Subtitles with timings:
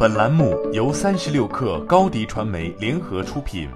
[0.00, 3.68] 本栏目由三十六氪高低传媒联合出品。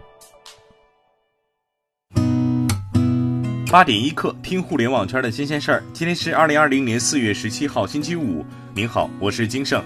[3.68, 5.82] 八点一刻，听互联网圈的新鲜事儿。
[5.92, 8.46] 今天是二零二零年四月十七号，星期五。
[8.72, 9.82] 您好，我是金盛。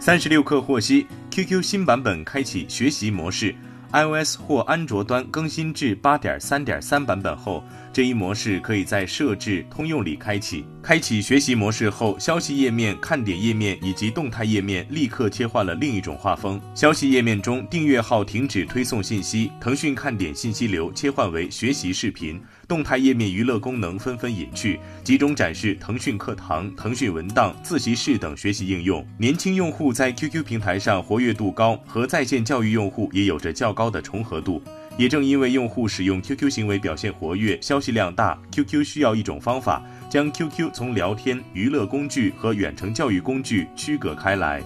[0.00, 3.54] 三十六氪获悉，QQ 新版本开启学习模式。
[3.92, 7.62] iOS 或安卓端更新至八点三点三版本后，
[7.94, 10.64] 这一模式可以在设置通用里开启。
[10.82, 16.60] 开启学习模式后，消息页面、看点页面以及动态页面立刻切换了另一种画风。
[16.74, 22.42] 消息页面中，订阅号停止推送信息，腾讯看点信息流切换为学习视频。
[22.66, 29.06] 动态页面娱乐功能纷纷隐去，集中展示腾讯课堂、腾讯文档、自习室等学习应用。
[29.16, 34.60] 年轻用户在 QQ 平台上活跃度高，和在线教育用户也有着较高的重合度。
[34.96, 44.62] 也正因为用户使用 QQ 行为表现活跃、消息量大，QQ 需要一种方法将 QQ 从聊天、娱乐工具和远程教育工具区隔开来。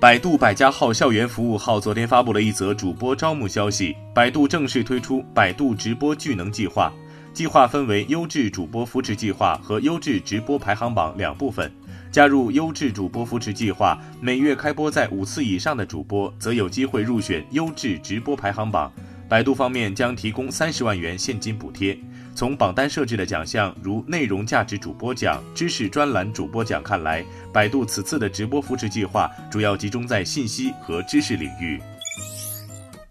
[0.00, 6.90] 百度百家号校园服务号昨天发布了一则主播招募消息，百度正式推出百度直播聚能计划，
[7.32, 11.70] 计划分为优质主播扶持计划和优质直播排行榜两部分。
[12.12, 18.92] 加入优质主播扶持计划，每月开播在五次以上的主播则有机会入选优质直播排行榜。
[19.30, 21.98] 百度方面将提供三十万元现金补贴。
[22.34, 31.80] 从榜单设置的奖项，如内容价值主播奖、知识专栏主播奖看来，百度此次的直播扶持计划主要集中在信息和知识领域。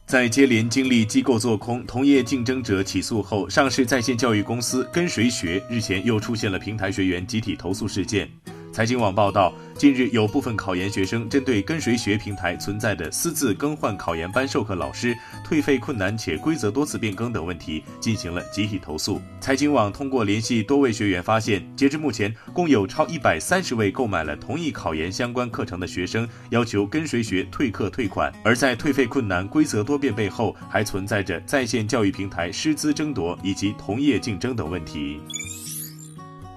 [0.06, 8.30] 在接连经历机构做空、同业竞争者起诉后，上市在线教育公司跟谁学日前又出现了平台学员集体投诉事件。
[8.72, 15.14] 财经网报道，近日有部分考研学生针对跟谁学平台存在的私自更换考研班授课老师、
[15.44, 19.22] 退费困难且规则多次变更等问题进行了集体投诉。
[19.42, 35.20] 财经网通过联系多位学员发现，截至目前，共有超一百三十位购买了同一考研相关课程的学生要求跟谁学退课退款，而在退费困难、规则多变背后，还存在着在线教育平台师资争夺以及同业竞争等问题。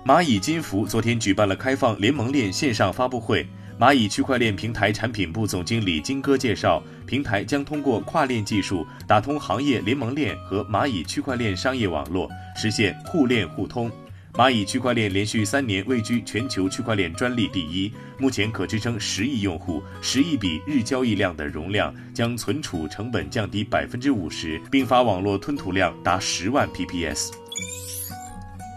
[0.05, 3.47] 蚂蚁金服昨天举办了开放联盟链线上发布会。
[3.81, 13.91] 蚂蚁区块链平台产品部总经理金哥介绍，平台将通过跨链技术打通行业联盟链和蚂蚁区块链商业网络，实现互链互通。
[14.35, 27.31] 蚂蚁区块链连续三年位居全球区块链专利第一，目前可支撑十亿用户、十亿笔日交易量的容量，将存储成本降低百分之五十，并发网络吞吐量达十万 PPS。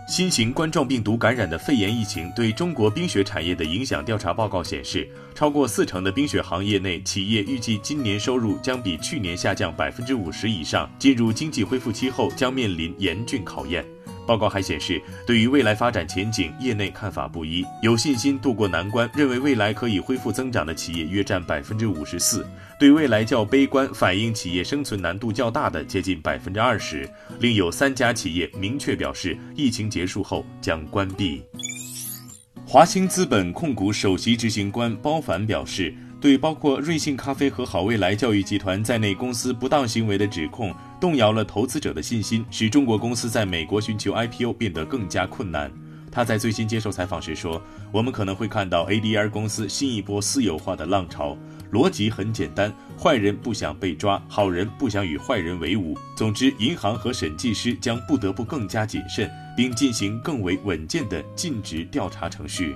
[0.07, 13.85] 新型冠状病毒感染的肺炎疫情对中国冰雪产业的影响调查报告显示，超过四成的冰雪行业内企业预计今年收入将比去年下降百分之五十以上，进入经济恢复期后将面临严峻考验。
[14.27, 17.65] 报告还显示，对于未来发展前景，业内看法不一。
[17.81, 22.41] 有信心渡过难关，认为未来可以恢复增长的企业约占百分之五十四；
[22.77, 27.09] 对未来较悲观，反映企业生存难度较大的接近百分之二十。
[27.39, 31.41] 另有三家企业明确表示，疫情结束后将关闭。
[32.66, 35.95] 华兴资本控股首席执行官包凡表示。
[36.19, 45.72] 对包括瑞幸咖啡和好未来教育集团在内公司不当行为的指控，动摇了投资者的信心，使中国公司在美国寻求 IPO 变得更加困难。
[46.11, 47.61] 他在最新接受采访时说
[47.94, 51.38] ：“我们可能会看到 ADR 公司新一波私有化的浪潮。
[51.72, 55.95] 逻辑很简单，坏人不想被抓，好人不想与坏人为伍。
[56.16, 62.75] 总之，银行和审计师将不得不更加谨慎，并进行更为稳健的尽职调查程序。”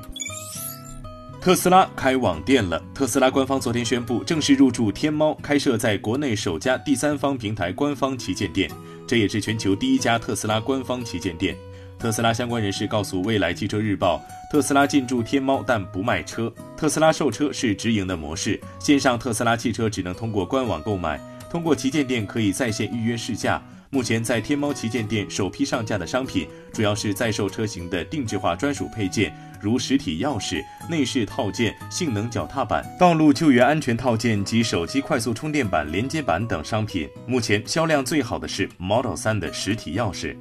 [1.42, 2.80] 特斯拉开网店了。
[2.94, 8.70] 特斯拉官方昨天宣布正式入驻天猫，开设在国内首家第三方平台官方旗舰店，
[9.08, 11.58] 这也是全球第一家特斯拉官方旗舰店。
[11.98, 14.22] 特斯拉相关人士告诉未来汽车日报，
[14.52, 16.54] 特斯拉进驻天猫，但不卖车。
[16.78, 21.20] 特斯拉售车是直营的模式，线上特斯拉汽车只能通过官网购买，
[21.50, 23.60] 通过旗舰店可以在线预约试驾。
[23.94, 37.06] 目前在天猫旗舰店首批上架的商品，主要是在售车型的定制化专属配件，如实体钥匙、内饰套件、性能脚踏板、道路救援安全套件及手机快速充电板连接板等商品。
[37.28, 40.38] 目前销量最好的是 Model 3的实体钥匙。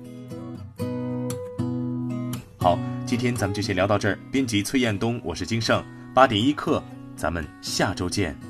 [2.56, 4.17] 好，今天咱们就先聊到这儿。
[4.31, 6.81] 编辑崔彦东，我是金盛，八点一刻，
[7.17, 8.50] 咱们下周见。